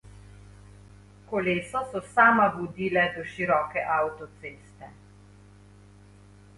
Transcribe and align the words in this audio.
Kolesa 1.31 1.83
so 1.91 2.01
sama 2.15 2.49
vodile 2.55 3.05
do 3.17 3.27
široke 3.35 3.87
avtoceste. 4.01 4.93